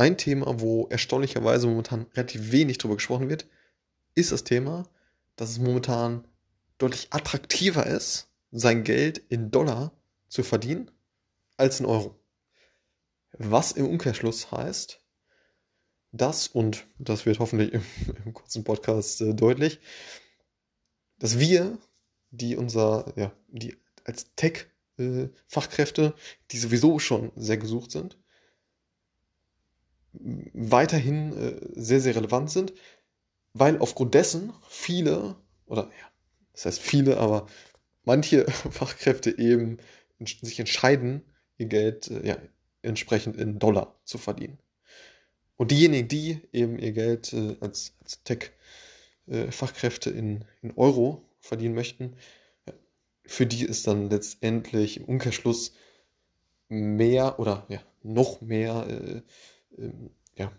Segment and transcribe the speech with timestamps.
[0.00, 3.46] ein Thema, wo erstaunlicherweise momentan relativ wenig drüber gesprochen wird,
[4.14, 4.88] ist das Thema,
[5.36, 6.26] dass es momentan
[6.78, 9.92] deutlich attraktiver ist, sein Geld in Dollar
[10.28, 10.90] zu verdienen
[11.58, 12.18] als in Euro.
[13.32, 15.00] Was im Umkehrschluss heißt,
[16.12, 17.84] dass, und das wird hoffentlich im,
[18.24, 19.80] im kurzen Podcast äh, deutlich,
[21.18, 21.76] dass wir,
[22.30, 26.20] die unser, ja, die als Tech-Fachkräfte, äh,
[26.52, 28.16] die sowieso schon sehr gesucht sind,
[30.12, 32.72] weiterhin äh, sehr, sehr relevant sind,
[33.52, 35.36] weil aufgrund dessen viele,
[35.66, 36.10] oder ja,
[36.52, 37.46] das heißt viele, aber
[38.04, 39.78] manche Fachkräfte eben
[40.18, 41.22] sich entscheiden,
[41.58, 42.38] ihr Geld äh, ja,
[42.82, 44.58] entsprechend in Dollar zu verdienen.
[45.56, 51.74] Und diejenigen, die eben ihr Geld äh, als, als Tech-Fachkräfte äh, in, in Euro verdienen
[51.74, 52.16] möchten,
[53.30, 55.72] für die ist dann letztendlich im Umkehrschluss
[56.68, 59.22] mehr oder ja, noch mehr äh,
[59.78, 60.52] ähm, ja,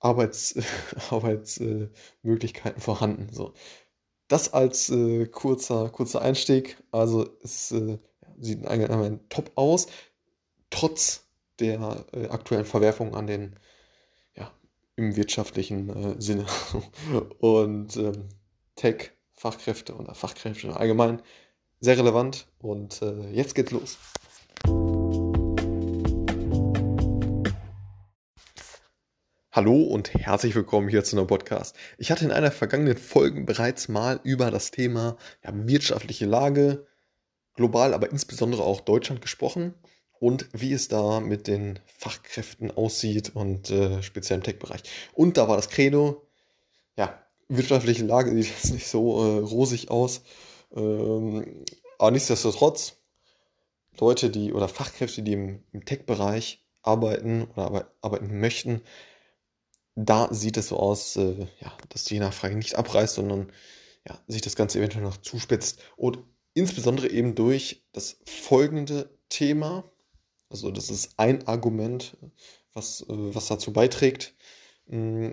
[0.00, 0.56] Arbeits,
[1.10, 3.28] Arbeitsmöglichkeiten vorhanden.
[3.32, 3.54] So.
[4.28, 6.76] Das als äh, kurzer, kurzer Einstieg.
[6.90, 7.98] Also es äh,
[8.40, 9.86] sieht allgemein top aus,
[10.70, 11.26] trotz
[11.60, 13.56] der äh, aktuellen Verwerfung an den,
[14.34, 14.50] ja,
[14.96, 16.46] im wirtschaftlichen äh, Sinne.
[17.38, 18.28] Und ähm,
[18.74, 21.22] Tech, Fachkräfte oder Fachkräfte allgemein
[21.80, 22.46] sehr relevant.
[22.60, 23.98] Und äh, jetzt geht's los.
[29.54, 31.76] Hallo und herzlich willkommen hier zu einem Podcast.
[31.98, 36.86] Ich hatte in einer vergangenen Folge bereits mal über das Thema ja, wirtschaftliche Lage,
[37.52, 39.74] global, aber insbesondere auch Deutschland gesprochen
[40.18, 44.84] und wie es da mit den Fachkräften aussieht und äh, speziell im Tech-Bereich.
[45.12, 46.26] Und da war das Credo,
[46.96, 50.22] ja, wirtschaftliche Lage sieht jetzt nicht so äh, rosig aus,
[50.74, 51.62] ähm,
[51.98, 53.02] aber nichtsdestotrotz,
[54.00, 58.80] Leute, die oder Fachkräfte, die im, im Tech-Bereich arbeiten oder arbeiten möchten,
[59.94, 63.52] da sieht es so aus, äh, ja, dass die Nachfrage nicht abreißt, sondern
[64.08, 65.80] ja, sich das Ganze eventuell noch zuspitzt.
[65.96, 66.18] Und
[66.54, 69.84] insbesondere eben durch das folgende Thema.
[70.48, 72.16] Also das ist ein Argument,
[72.72, 74.34] was, äh, was dazu beiträgt.
[74.86, 75.30] Mm,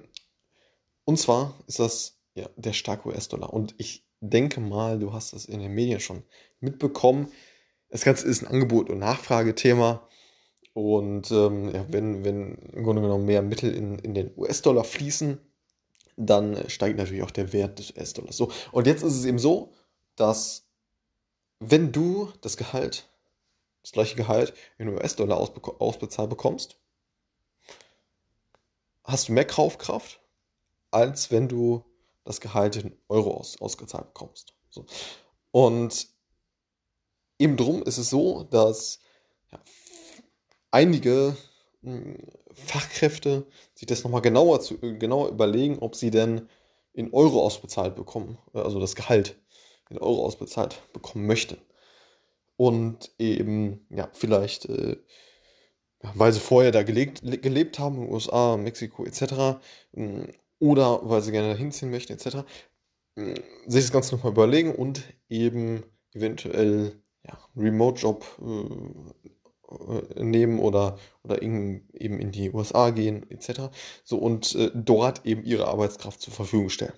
[1.05, 3.53] und zwar ist das ja, der starke US-Dollar.
[3.53, 6.23] Und ich denke mal, du hast das in den Medien schon
[6.59, 7.31] mitbekommen.
[7.89, 10.07] Das Ganze ist ein Angebot- und Nachfragethema.
[10.79, 15.37] Und ähm, ja, wenn, wenn im Grunde genommen mehr Mittel in, in den US-Dollar fließen,
[16.15, 18.37] dann steigt natürlich auch der Wert des US-Dollars.
[18.37, 19.73] So, und jetzt ist es eben so,
[20.15, 20.69] dass
[21.59, 23.09] wenn du das Gehalt,
[23.81, 26.77] das gleiche Gehalt in US-Dollar ausbezahlt bekommst,
[29.03, 30.21] hast du mehr Kaufkraft,
[30.91, 31.83] als wenn du
[32.23, 34.53] das Gehalt in Euro aus, ausgezahlt bekommst.
[34.69, 34.85] So.
[35.51, 36.07] Und
[37.37, 39.01] eben drum ist es so, dass
[39.51, 39.59] ja,
[40.71, 41.35] einige
[41.83, 42.17] hm,
[42.53, 46.47] Fachkräfte sich das nochmal genauer, zu, genauer überlegen, ob sie denn
[46.93, 49.39] in Euro ausbezahlt bekommen, also das Gehalt
[49.89, 51.57] in Euro ausbezahlt bekommen möchten.
[52.57, 54.97] Und eben, ja, vielleicht, äh,
[56.01, 59.59] weil sie vorher da gelebt, gelebt haben, in den USA, Mexiko etc.,
[59.93, 60.27] hm,
[60.59, 62.43] oder weil sie gerne dahin ziehen möchten etc.,
[63.15, 63.35] hm,
[63.67, 69.29] sich das Ganze nochmal überlegen und eben eventuell ja, Remote-Job äh,
[69.69, 73.69] äh, nehmen oder, oder in, eben in die USA gehen, etc.
[74.03, 76.93] So und äh, dort eben ihre Arbeitskraft zur Verfügung stellen.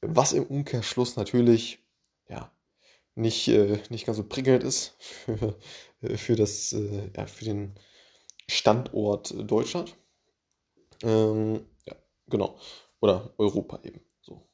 [0.00, 1.78] Was im Umkehrschluss natürlich
[2.28, 2.50] ja,
[3.14, 5.56] nicht, äh, nicht ganz so prickelnd ist für,
[6.02, 7.74] äh, für, das, äh, ja, für den
[8.48, 9.96] Standort Deutschland.
[11.02, 11.94] Ähm, ja,
[12.28, 12.58] genau.
[13.00, 14.00] Oder Europa eben.
[14.20, 14.46] So.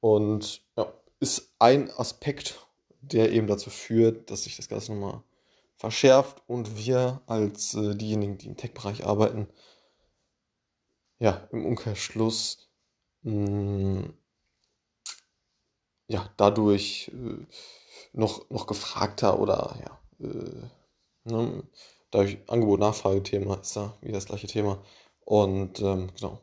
[0.00, 2.66] Und ja, ist ein Aspekt,
[3.00, 5.22] der eben dazu führt, dass sich das Ganze nochmal
[5.78, 9.48] verschärft und wir als äh, diejenigen, die im Tech-Bereich arbeiten,
[11.18, 12.68] ja, im Umkehrschluss
[13.22, 14.14] mh, mm,
[16.08, 17.46] ja, dadurch äh,
[18.12, 20.68] noch, noch gefragter oder ja, äh,
[21.24, 21.62] ne,
[22.10, 24.82] dadurch Angebot-Nachfrage-Thema ist da wieder das gleiche Thema.
[25.24, 26.40] Und ähm, genau.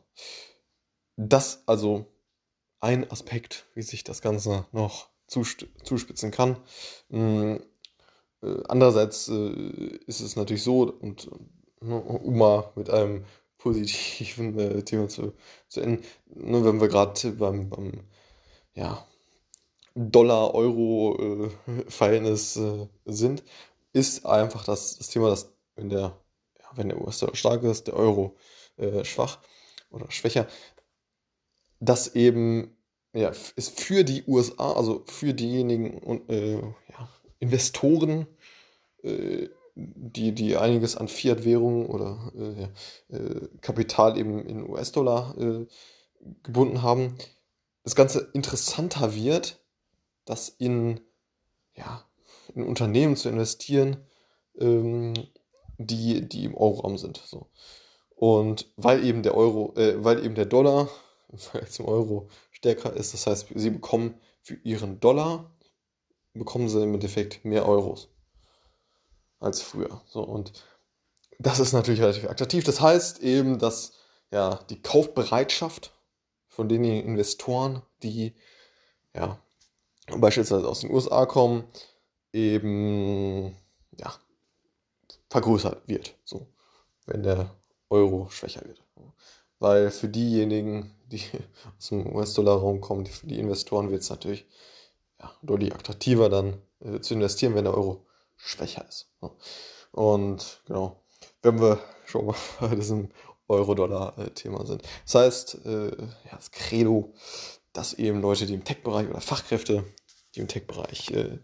[1.16, 2.06] Das also
[2.80, 6.56] ein Aspekt, wie sich das Ganze noch zuspitzen kann.
[7.08, 7.56] Mm,
[8.42, 11.28] äh, andererseits äh, ist es natürlich so, und
[11.80, 13.24] ne, um mal mit einem
[13.58, 15.32] positiven äh, Thema zu,
[15.68, 18.04] zu enden, ne, wenn wir gerade beim, beim
[18.74, 19.06] ja,
[19.94, 23.42] Dollar-Euro-Verhältnis äh, sind,
[23.92, 26.20] ist einfach das, das Thema, dass wenn der,
[26.58, 28.36] ja, wenn der US-Dollar stark ist, der Euro
[28.76, 29.38] äh, schwach
[29.90, 30.46] oder schwächer,
[31.80, 32.76] dass eben
[33.14, 38.26] ja, ist für die USA, also für diejenigen äh, ja, Investoren
[39.02, 45.66] äh, die, die einiges an Fiat-Währungen oder äh, äh, Kapital eben in US-Dollar äh,
[46.42, 47.16] gebunden haben,
[47.84, 49.60] das Ganze interessanter wird,
[50.24, 51.00] das in,
[51.74, 52.04] ja,
[52.54, 53.98] in Unternehmen zu investieren,
[54.58, 55.12] ähm,
[55.78, 57.22] die, die im Euroraum sind.
[57.24, 57.48] So.
[58.16, 60.88] Und weil eben der Euro, äh, weil eben der Dollar
[61.30, 65.50] im Vergleich zum Euro stärker ist, das heißt, sie bekommen für ihren Dollar,
[66.38, 68.08] bekommen sie im Endeffekt mehr Euros
[69.40, 70.00] als früher.
[70.06, 70.52] So, und
[71.38, 72.64] das ist natürlich relativ attraktiv.
[72.64, 73.92] Das heißt eben, dass
[74.30, 75.92] ja, die Kaufbereitschaft
[76.48, 78.34] von den Investoren, die
[79.14, 79.38] ja,
[80.18, 81.64] beispielsweise aus den USA kommen,
[82.32, 83.56] eben
[83.98, 84.14] ja,
[85.30, 86.46] vergrößert wird, so,
[87.06, 87.50] wenn der
[87.90, 88.82] Euro schwächer wird.
[89.58, 91.22] Weil für diejenigen, die
[91.78, 94.46] aus dem US-Dollar-Raum kommen, für die Investoren wird es natürlich
[95.20, 99.10] ja, deutlich attraktiver dann äh, zu investieren, wenn der Euro schwächer ist.
[99.92, 101.02] Und genau,
[101.42, 103.10] wenn wir schon mal bei diesem
[103.48, 104.82] Euro-Dollar-Thema sind.
[105.04, 107.14] Das heißt, äh, ja, das Credo,
[107.72, 109.84] dass eben Leute, die im Tech-Bereich oder Fachkräfte,
[110.34, 111.38] die im Tech-Bereich äh,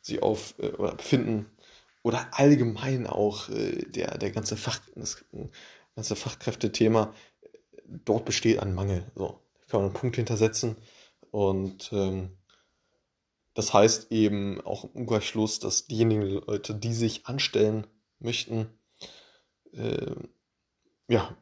[0.00, 1.50] sich auf äh, oder befinden,
[2.02, 5.24] oder allgemein auch äh, der, der ganze, Fach, das
[5.94, 7.14] ganze Fachkräftethema,
[7.86, 9.10] dort besteht ein Mangel.
[9.14, 10.76] So, kann man einen Punkt hintersetzen.
[11.30, 12.36] Und ähm,
[13.54, 17.86] das heißt eben auch im Umkehrschluss, dass diejenigen Leute, die sich anstellen
[18.18, 18.68] möchten,
[19.72, 20.14] äh,
[21.08, 21.36] ja,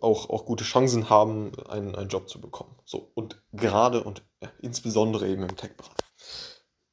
[0.00, 2.76] auch, auch gute Chancen haben, einen, einen Job zu bekommen.
[2.84, 4.22] So, und gerade und
[4.60, 5.92] insbesondere eben im Tech-Bereich.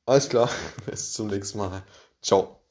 [0.06, 0.50] Alles klar,
[0.86, 1.84] bis zum nächsten Mal.
[2.22, 2.63] Ciao.